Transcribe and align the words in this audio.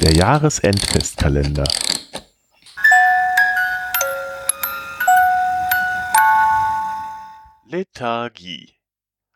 Der 0.00 0.12
Jahresendfestkalender. 0.12 1.64
Lethargie. 7.66 8.74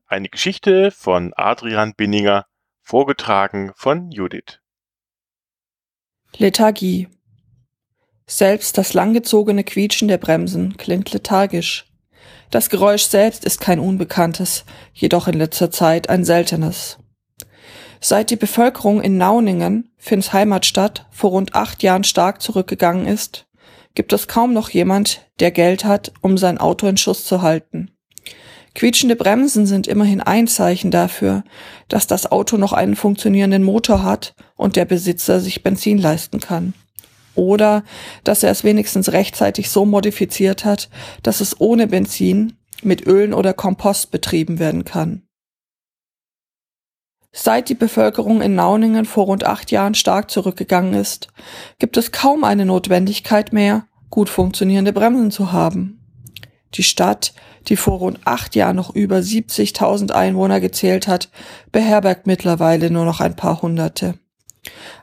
Eine 0.06 0.28
Geschichte 0.28 0.90
von 0.90 1.32
Adrian 1.34 1.94
Binninger, 1.94 2.44
vorgetragen 2.82 3.72
von 3.74 4.10
Judith. 4.10 4.60
Lethargie. 6.37 7.08
Selbst 8.27 8.77
das 8.77 8.92
langgezogene 8.92 9.65
Quietschen 9.65 10.08
der 10.08 10.19
Bremsen 10.19 10.77
klingt 10.77 11.11
lethargisch. 11.13 11.87
Das 12.51 12.69
Geräusch 12.69 13.04
selbst 13.04 13.47
ist 13.47 13.63
kein 13.63 13.81
unbekanntes, 13.81 14.67
jedoch 14.92 15.27
in 15.27 15.38
letzter 15.38 15.71
Zeit 15.71 16.11
ein 16.11 16.27
seltenes. 16.27 16.98
Seit 18.01 18.30
die 18.30 18.37
Bevölkerung 18.37 19.02
in 19.02 19.19
Nauningen, 19.19 19.91
Finns 19.98 20.32
Heimatstadt, 20.32 21.06
vor 21.10 21.30
rund 21.30 21.55
acht 21.55 21.82
Jahren 21.82 22.04
stark 22.04 22.40
zurückgegangen 22.40 23.06
ist, 23.06 23.46
gibt 23.95 24.12
es 24.14 24.26
kaum 24.26 24.54
noch 24.54 24.70
jemand, 24.70 25.26
der 25.38 25.50
Geld 25.50 25.84
hat, 25.84 26.12
um 26.23 26.38
sein 26.38 26.59
Auto 26.59 26.86
in 26.86 26.96
Schuss 26.96 27.24
zu 27.24 27.42
halten. 27.42 27.90
Quietschende 28.74 29.16
Bremsen 29.16 29.66
sind 29.66 29.86
immerhin 29.86 30.20
ein 30.20 30.46
Zeichen 30.46 30.90
dafür, 30.90 31.42
dass 31.88 32.06
das 32.06 32.30
Auto 32.30 32.56
noch 32.56 32.73
einen 32.73 32.96
funktionierenden 32.96 33.64
Motor 33.64 34.02
hat 34.02 34.34
und 34.56 34.76
der 34.76 34.84
Besitzer 34.84 35.40
sich 35.40 35.62
Benzin 35.62 35.98
leisten 35.98 36.40
kann. 36.40 36.73
Oder 37.34 37.84
dass 38.24 38.42
er 38.42 38.51
es 38.51 38.64
wenigstens 38.64 39.12
rechtzeitig 39.12 39.70
so 39.70 39.84
modifiziert 39.84 40.64
hat, 40.64 40.88
dass 41.23 41.40
es 41.40 41.60
ohne 41.60 41.87
Benzin 41.88 42.54
mit 42.82 43.06
Ölen 43.06 43.34
oder 43.34 43.52
Kompost 43.52 44.10
betrieben 44.10 44.59
werden 44.59 44.84
kann. 44.84 45.23
Seit 47.32 47.68
die 47.68 47.74
Bevölkerung 47.74 48.42
in 48.42 48.56
Nauningen 48.56 49.04
vor 49.04 49.26
rund 49.26 49.44
acht 49.44 49.70
Jahren 49.70 49.94
stark 49.94 50.30
zurückgegangen 50.30 50.94
ist, 50.94 51.28
gibt 51.78 51.96
es 51.96 52.10
kaum 52.10 52.42
eine 52.42 52.64
Notwendigkeit 52.64 53.52
mehr, 53.52 53.86
gut 54.10 54.28
funktionierende 54.28 54.92
Bremsen 54.92 55.30
zu 55.30 55.52
haben. 55.52 56.00
Die 56.74 56.82
Stadt, 56.82 57.32
die 57.68 57.76
vor 57.76 57.98
rund 57.98 58.20
acht 58.24 58.56
Jahren 58.56 58.76
noch 58.76 58.95
über 58.95 59.18
70.000 59.18 60.10
Einwohner 60.10 60.60
gezählt 60.60 61.06
hat, 61.06 61.28
beherbergt 61.70 62.26
mittlerweile 62.26 62.90
nur 62.90 63.04
noch 63.04 63.20
ein 63.20 63.37
paar 63.37 63.62
Hunderte. 63.62 64.15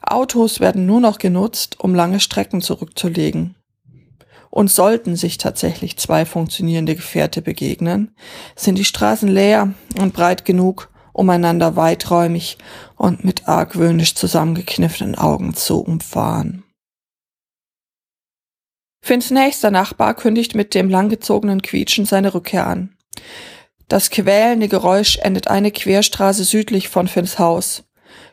Autos 0.02 0.60
werden 0.60 0.86
nur 0.86 1.00
noch 1.00 1.18
genutzt, 1.18 1.80
um 1.80 1.96
lange 1.96 2.20
Strecken 2.20 2.62
zurückzulegen. 2.62 3.56
Und 4.50 4.72
sollten 4.72 5.16
sich 5.16 5.38
tatsächlich 5.38 5.98
zwei 5.98 6.26
funktionierende 6.26 6.96
Gefährte 6.96 7.42
begegnen, 7.42 8.16
sind 8.56 8.78
die 8.78 8.86
Straßen 8.86 9.30
leer 9.30 9.74
und 10.00 10.14
breit 10.14 10.46
genug, 10.46 10.90
um 11.18 11.30
einander 11.32 11.76
weiträumig 11.76 12.58
und 12.96 13.26
mit 13.26 13.48
argwöhnisch 13.48 14.14
zusammengekniffenen 14.16 15.16
Augen 15.16 15.56
zu 15.56 15.82
umfahren. 15.82 16.64
Finns 19.02 19.32
nächster 19.32 19.72
Nachbar 19.72 20.14
kündigt 20.14 20.54
mit 20.54 20.76
dem 20.76 20.90
langgezogenen 20.90 21.62
Quietschen 21.62 22.06
seine 22.06 22.34
Rückkehr 22.34 22.68
an. 22.68 22.96
Das 23.88 24.12
quälende 24.12 24.68
Geräusch 24.68 25.18
endet 25.18 25.48
eine 25.48 25.72
Querstraße 25.72 26.44
südlich 26.44 26.88
von 26.90 27.08
Finns 27.08 27.40
Haus, 27.40 27.86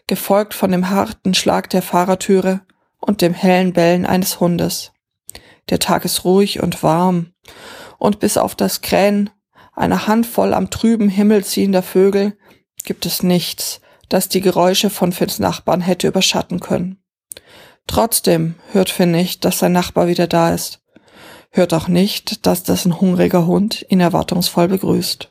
gefolgt 0.07 0.53
von 0.53 0.71
dem 0.71 0.91
harten 0.91 1.33
Schlag 1.33 1.71
der 1.71 1.81
Fahrertüre 1.81 2.61
und 2.98 3.23
dem 3.23 3.33
hellen 3.33 3.73
Bellen 3.73 4.05
eines 4.05 4.41
Hundes. 4.41 4.93
Der 5.71 5.79
Tag 5.79 6.05
ist 6.05 6.25
ruhig 6.25 6.63
und 6.63 6.83
warm, 6.83 7.33
und 7.98 8.21
bis 8.21 8.37
auf 8.37 8.55
das 8.55 8.83
Krähen 8.83 9.31
einer 9.73 10.07
Handvoll 10.07 10.53
am 10.53 10.69
trüben 10.69 11.09
Himmel 11.09 11.45
ziehender 11.45 11.83
Vögel 11.83 12.37
gibt 12.85 13.07
es 13.07 13.23
nichts, 13.23 13.81
das 14.09 14.29
die 14.29 14.41
Geräusche 14.41 14.91
von 14.91 15.13
Finns 15.13 15.39
Nachbarn 15.39 15.81
hätte 15.81 16.07
überschatten 16.07 16.61
können. 16.61 16.99
Trotzdem 17.87 18.55
hört 18.73 18.91
Finn 18.91 19.11
nicht, 19.11 19.45
dass 19.45 19.59
sein 19.59 19.73
Nachbar 19.73 20.07
wieder 20.07 20.27
da 20.27 20.55
ist. 20.55 20.81
Hört 21.51 21.75
auch 21.75 21.89
nicht, 21.89 22.47
dass 22.47 22.63
dessen 22.63 23.01
hungriger 23.01 23.47
Hund 23.47 23.85
ihn 23.89 24.01
erwartungsvoll 24.01 24.69
begrüßt. 24.69 25.31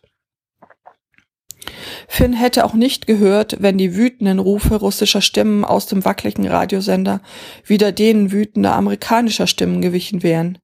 Finn 2.07 2.33
hätte 2.33 2.65
auch 2.65 2.73
nicht 2.73 3.07
gehört, 3.07 3.57
wenn 3.59 3.77
die 3.77 3.95
wütenden 3.95 4.39
Rufe 4.39 4.75
russischer 4.75 5.21
Stimmen 5.21 5.65
aus 5.65 5.85
dem 5.85 6.05
wackeligen 6.05 6.47
Radiosender 6.47 7.21
wieder 7.65 7.91
denen 7.91 8.31
wütender 8.31 8.75
amerikanischer 8.75 9.47
Stimmen 9.47 9.81
gewichen 9.81 10.23
wären. 10.23 10.59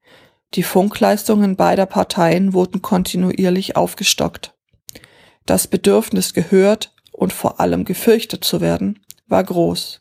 Die 0.55 0.63
Funkleistungen 0.63 1.55
beider 1.55 1.85
Parteien 1.85 2.53
wurden 2.53 2.81
kontinuierlich 2.81 3.75
aufgestockt. 3.75 4.53
Das 5.49 5.65
Bedürfnis 5.65 6.35
gehört 6.35 6.93
und 7.11 7.33
vor 7.33 7.59
allem 7.59 7.83
gefürchtet 7.83 8.43
zu 8.43 8.61
werden, 8.61 8.99
war 9.27 9.43
groß. 9.43 9.99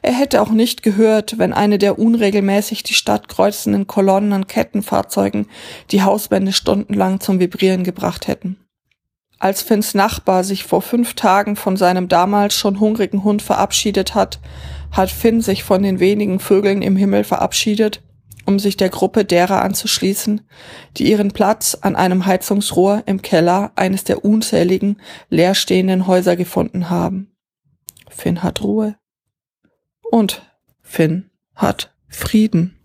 Er 0.00 0.14
hätte 0.14 0.40
auch 0.40 0.48
nicht 0.48 0.82
gehört, 0.82 1.38
wenn 1.38 1.52
eine 1.52 1.76
der 1.76 1.98
unregelmäßig 1.98 2.82
die 2.82 2.94
Stadt 2.94 3.28
kreuzenden 3.28 3.86
Kolonnen 3.86 4.32
an 4.32 4.46
Kettenfahrzeugen 4.46 5.46
die 5.90 6.00
Hauswände 6.00 6.54
stundenlang 6.54 7.20
zum 7.20 7.38
Vibrieren 7.38 7.84
gebracht 7.84 8.28
hätten. 8.28 8.56
Als 9.38 9.60
Finns 9.60 9.92
Nachbar 9.92 10.42
sich 10.42 10.64
vor 10.64 10.80
fünf 10.80 11.12
Tagen 11.12 11.56
von 11.56 11.76
seinem 11.76 12.08
damals 12.08 12.54
schon 12.54 12.80
hungrigen 12.80 13.24
Hund 13.24 13.42
verabschiedet 13.42 14.14
hat, 14.14 14.40
hat 14.90 15.10
Finn 15.10 15.42
sich 15.42 15.64
von 15.64 15.82
den 15.82 16.00
wenigen 16.00 16.40
Vögeln 16.40 16.80
im 16.80 16.96
Himmel 16.96 17.24
verabschiedet 17.24 18.00
um 18.46 18.58
sich 18.58 18.76
der 18.76 18.88
Gruppe 18.88 19.24
derer 19.24 19.62
anzuschließen, 19.62 20.42
die 20.96 21.10
ihren 21.10 21.32
Platz 21.32 21.76
an 21.80 21.96
einem 21.96 22.26
Heizungsrohr 22.26 23.02
im 23.06 23.22
Keller 23.22 23.72
eines 23.76 24.04
der 24.04 24.24
unzähligen 24.24 25.00
leerstehenden 25.30 26.06
Häuser 26.06 26.36
gefunden 26.36 26.90
haben. 26.90 27.32
Finn 28.08 28.42
hat 28.42 28.62
Ruhe. 28.62 28.96
Und 30.10 30.42
Finn 30.82 31.30
hat 31.54 31.94
Frieden. 32.08 32.78